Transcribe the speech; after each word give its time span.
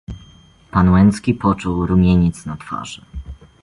"Pan 0.71 0.89
Łęcki 0.91 1.33
poczuł 1.33 1.85
rumieniec 1.85 2.45
na 2.45 2.57
twarzy." 2.57 3.05